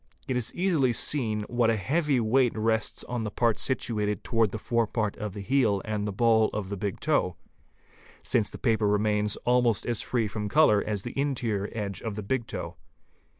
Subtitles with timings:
[0.27, 4.57] It is easily seen what a heavy weight rests on the parts situated towards the
[4.57, 7.35] forepart of the heel and the ball of the big toe,
[8.23, 12.23] since the paper remains almost as free from colour as the interior edge of the
[12.23, 12.77] big toe.